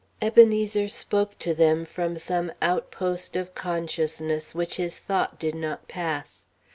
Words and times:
Ebenezer 0.19 0.87
spoke 0.87 1.37
to 1.37 1.53
them 1.53 1.85
from 1.85 2.15
some 2.15 2.51
outpost 2.59 3.35
of 3.35 3.53
consciousness 3.53 4.55
which 4.55 4.77
his 4.77 4.97
thought 4.97 5.37
did 5.37 5.53
not 5.53 5.87
pass. 5.87 6.43